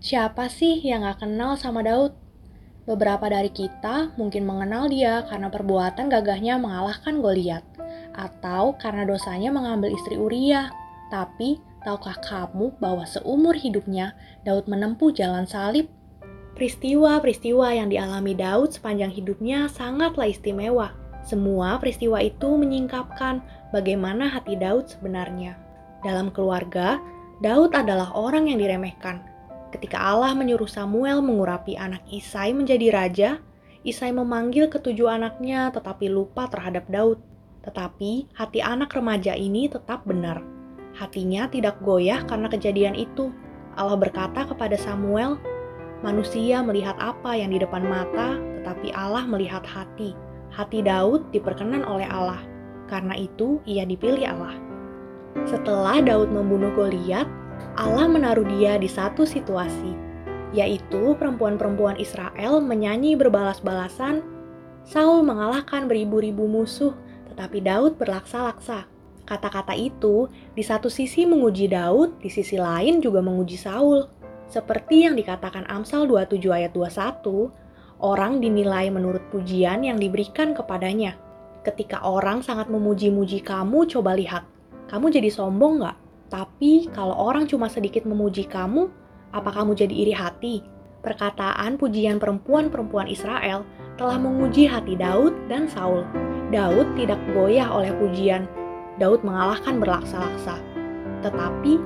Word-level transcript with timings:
Siapa 0.00 0.48
sih 0.48 0.80
yang 0.80 1.04
gak 1.04 1.28
kenal 1.28 1.60
sama 1.60 1.84
Daud? 1.84 2.16
Beberapa 2.88 3.28
dari 3.28 3.52
kita 3.52 4.16
mungkin 4.16 4.48
mengenal 4.48 4.88
dia 4.88 5.28
karena 5.28 5.52
perbuatan 5.52 6.08
gagahnya 6.08 6.56
mengalahkan 6.56 7.20
Goliat, 7.20 7.60
atau 8.16 8.80
karena 8.80 9.04
dosanya 9.04 9.52
mengambil 9.52 9.92
istri 9.92 10.16
Uria. 10.16 10.72
Tapi, 11.12 11.60
tahukah 11.84 12.16
kamu 12.24 12.80
bahwa 12.80 13.04
seumur 13.04 13.52
hidupnya 13.52 14.16
Daud 14.48 14.72
menempuh 14.72 15.12
jalan 15.12 15.44
salib? 15.44 15.92
Peristiwa-peristiwa 16.56 17.68
yang 17.76 17.92
dialami 17.92 18.32
Daud 18.32 18.72
sepanjang 18.72 19.12
hidupnya 19.12 19.68
sangatlah 19.68 20.32
istimewa. 20.32 20.96
Semua 21.28 21.76
peristiwa 21.76 22.24
itu 22.24 22.48
menyingkapkan 22.56 23.44
bagaimana 23.68 24.32
hati 24.32 24.56
Daud 24.56 24.88
sebenarnya. 24.88 25.60
Dalam 26.00 26.32
keluarga, 26.32 26.96
Daud 27.44 27.76
adalah 27.76 28.16
orang 28.16 28.48
yang 28.48 28.56
diremehkan, 28.56 29.20
Ketika 29.70 30.02
Allah 30.02 30.34
menyuruh 30.34 30.66
Samuel 30.66 31.22
mengurapi 31.22 31.78
anak 31.78 32.02
Isai 32.10 32.50
menjadi 32.50 32.86
raja, 32.90 33.30
Isai 33.86 34.12
memanggil 34.12 34.68
ketujuh 34.68 35.08
anaknya 35.08 35.70
tetapi 35.70 36.10
lupa 36.10 36.50
terhadap 36.50 36.84
Daud. 36.90 37.22
Tetapi 37.62 38.34
hati 38.34 38.60
anak 38.60 38.92
remaja 38.92 39.32
ini 39.32 39.70
tetap 39.70 40.04
benar. 40.04 40.42
Hatinya 40.98 41.46
tidak 41.46 41.78
goyah 41.80 42.26
karena 42.26 42.50
kejadian 42.50 42.98
itu. 42.98 43.30
Allah 43.78 43.96
berkata 43.96 44.44
kepada 44.44 44.74
Samuel, 44.74 45.38
Manusia 46.00 46.64
melihat 46.64 46.96
apa 46.96 47.36
yang 47.36 47.52
di 47.52 47.60
depan 47.60 47.84
mata, 47.84 48.40
tetapi 48.60 48.88
Allah 48.96 49.28
melihat 49.28 49.60
hati. 49.68 50.16
Hati 50.48 50.80
Daud 50.80 51.28
diperkenan 51.28 51.84
oleh 51.84 52.08
Allah. 52.08 52.40
Karena 52.88 53.12
itu 53.14 53.60
ia 53.68 53.84
dipilih 53.84 54.24
Allah. 54.24 54.56
Setelah 55.44 56.00
Daud 56.00 56.32
membunuh 56.32 56.72
Goliat, 56.72 57.28
Allah 57.78 58.06
menaruh 58.10 58.44
dia 58.58 58.76
di 58.76 58.90
satu 58.90 59.24
situasi, 59.24 59.96
yaitu 60.52 61.14
perempuan-perempuan 61.16 61.96
Israel 61.96 62.58
menyanyi 62.58 63.14
berbalas-balasan, 63.14 64.22
Saul 64.84 65.22
mengalahkan 65.22 65.86
beribu-ribu 65.86 66.48
musuh, 66.48 66.96
tetapi 67.30 67.62
Daud 67.62 67.96
berlaksa-laksa. 68.00 68.88
Kata-kata 69.28 69.78
itu 69.78 70.26
di 70.58 70.66
satu 70.66 70.90
sisi 70.90 71.22
menguji 71.22 71.70
Daud, 71.70 72.18
di 72.18 72.26
sisi 72.26 72.58
lain 72.58 72.98
juga 72.98 73.22
menguji 73.22 73.54
Saul. 73.54 74.02
Seperti 74.50 75.06
yang 75.06 75.14
dikatakan 75.14 75.62
Amsal 75.70 76.10
27 76.10 76.50
ayat 76.50 76.74
21, 76.74 77.54
orang 78.02 78.42
dinilai 78.42 78.90
menurut 78.90 79.22
pujian 79.30 79.86
yang 79.86 80.02
diberikan 80.02 80.50
kepadanya. 80.50 81.14
Ketika 81.62 82.02
orang 82.02 82.42
sangat 82.42 82.66
memuji-muji 82.66 83.46
kamu, 83.46 83.86
coba 83.86 84.18
lihat, 84.18 84.42
kamu 84.90 85.14
jadi 85.14 85.30
sombong 85.30 85.86
nggak? 85.86 86.09
Tapi 86.30 86.86
kalau 86.94 87.18
orang 87.18 87.50
cuma 87.50 87.66
sedikit 87.66 88.06
memuji 88.06 88.46
kamu, 88.46 88.86
apa 89.34 89.50
kamu 89.50 89.74
jadi 89.74 89.94
iri 89.94 90.14
hati? 90.14 90.62
Perkataan 91.02 91.74
pujian 91.74 92.22
perempuan-perempuan 92.22 93.10
Israel 93.10 93.66
telah 93.98 94.14
menguji 94.14 94.70
hati 94.70 94.94
Daud 94.94 95.34
dan 95.50 95.66
Saul. 95.66 96.06
Daud 96.54 96.86
tidak 96.94 97.18
goyah 97.34 97.66
oleh 97.66 97.90
pujian. 97.98 98.46
Daud 99.02 99.26
mengalahkan 99.26 99.82
berlaksa-laksa. 99.82 100.60
Tetapi 101.26 101.80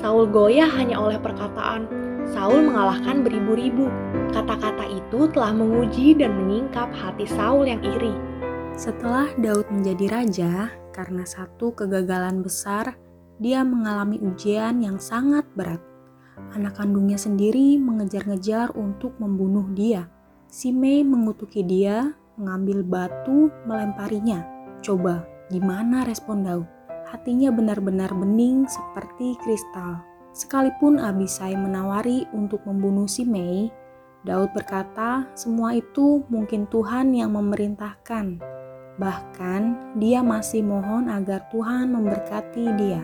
Saul 0.00 0.30
goyah 0.32 0.70
hanya 0.70 0.96
oleh 0.96 1.20
perkataan. 1.20 1.84
Saul 2.30 2.62
mengalahkan 2.62 3.20
beribu-ribu. 3.20 3.90
Kata-kata 4.30 4.86
itu 4.86 5.28
telah 5.34 5.50
menguji 5.52 6.14
dan 6.14 6.40
menyingkap 6.40 6.88
hati 6.94 7.26
Saul 7.26 7.66
yang 7.66 7.82
iri. 7.82 8.14
Setelah 8.78 9.28
Daud 9.36 9.66
menjadi 9.68 10.06
raja, 10.08 10.52
karena 10.94 11.26
satu 11.26 11.74
kegagalan 11.74 12.40
besar, 12.40 12.94
dia 13.40 13.64
mengalami 13.64 14.20
ujian 14.20 14.84
yang 14.84 15.00
sangat 15.00 15.48
berat. 15.56 15.80
Anak 16.52 16.76
kandungnya 16.76 17.16
sendiri 17.16 17.80
mengejar-ngejar 17.80 18.76
untuk 18.76 19.16
membunuh 19.16 19.64
dia. 19.72 20.12
Simei 20.52 21.00
mengutuki 21.00 21.64
dia, 21.64 22.12
mengambil 22.36 22.84
batu, 22.84 23.48
melemparinya. 23.64 24.44
Coba, 24.84 25.24
gimana 25.48 26.04
respon 26.04 26.44
Daud? 26.44 26.68
Hatinya 27.08 27.48
benar-benar 27.48 28.12
bening 28.12 28.68
seperti 28.68 29.40
kristal. 29.40 30.04
Sekalipun 30.36 31.00
Abisai 31.00 31.56
menawari 31.56 32.28
untuk 32.36 32.62
membunuh 32.68 33.08
Simei, 33.08 33.72
Daud 34.20 34.52
berkata, 34.52 35.26
"Semua 35.32 35.74
itu 35.74 36.22
mungkin 36.28 36.68
Tuhan 36.68 37.16
yang 37.16 37.34
memerintahkan." 37.34 38.38
Bahkan, 39.00 39.62
dia 39.96 40.20
masih 40.20 40.60
mohon 40.60 41.08
agar 41.08 41.48
Tuhan 41.48 41.88
memberkati 41.88 42.64
dia. 42.76 43.00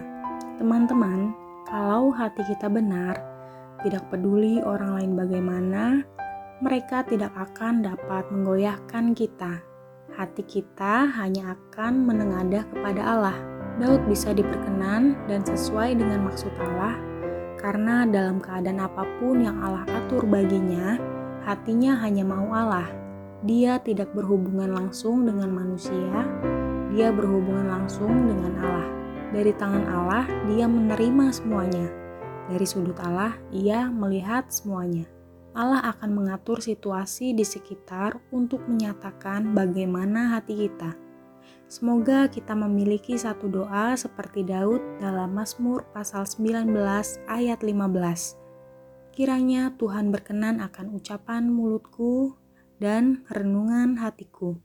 Teman-teman, 0.56 1.36
kalau 1.68 2.08
hati 2.16 2.40
kita 2.48 2.72
benar, 2.72 3.20
tidak 3.84 4.08
peduli 4.08 4.64
orang 4.64 4.96
lain 4.96 5.12
bagaimana, 5.12 6.00
mereka 6.64 7.04
tidak 7.04 7.36
akan 7.36 7.84
dapat 7.84 8.24
menggoyahkan 8.32 9.12
kita. 9.12 9.60
Hati 10.16 10.40
kita 10.48 11.12
hanya 11.12 11.52
akan 11.52 12.08
menengadah 12.08 12.64
kepada 12.72 13.02
Allah. 13.04 13.36
Daud 13.76 14.08
bisa 14.08 14.32
diperkenan 14.32 15.28
dan 15.28 15.44
sesuai 15.44 16.00
dengan 16.00 16.24
maksud 16.24 16.48
Allah, 16.56 16.96
karena 17.60 18.08
dalam 18.08 18.40
keadaan 18.40 18.80
apa 18.80 19.04
pun 19.20 19.44
yang 19.44 19.60
Allah 19.60 19.84
atur 19.92 20.24
baginya, 20.24 20.96
hatinya 21.44 22.00
hanya 22.00 22.24
mau 22.24 22.48
Allah. 22.56 22.88
Dia 23.44 23.76
tidak 23.84 24.16
berhubungan 24.16 24.72
langsung 24.72 25.28
dengan 25.28 25.52
manusia, 25.52 26.24
dia 26.96 27.12
berhubungan 27.12 27.68
langsung 27.68 28.08
dengan 28.24 28.56
Allah. 28.56 28.95
Dari 29.34 29.50
tangan 29.54 29.86
Allah, 29.90 30.24
dia 30.46 30.70
menerima 30.70 31.34
semuanya. 31.34 31.86
Dari 32.46 32.62
sudut 32.62 32.94
Allah, 33.02 33.34
ia 33.50 33.90
melihat 33.90 34.46
semuanya. 34.54 35.10
Allah 35.56 35.82
akan 35.96 36.14
mengatur 36.14 36.62
situasi 36.62 37.34
di 37.34 37.42
sekitar 37.42 38.20
untuk 38.30 38.62
menyatakan 38.70 39.56
bagaimana 39.56 40.36
hati 40.36 40.68
kita. 40.68 40.94
Semoga 41.66 42.30
kita 42.30 42.54
memiliki 42.54 43.18
satu 43.18 43.50
doa 43.50 43.98
seperti 43.98 44.46
Daud 44.46 44.78
dalam 45.02 45.34
Mazmur 45.34 45.90
pasal 45.90 46.22
19 46.28 46.70
ayat 47.26 47.58
15. 47.64 48.38
Kiranya 49.10 49.74
Tuhan 49.74 50.14
berkenan 50.14 50.62
akan 50.62 50.94
ucapan 50.94 51.50
mulutku 51.50 52.38
dan 52.78 53.26
renungan 53.32 53.98
hatiku. 53.98 54.60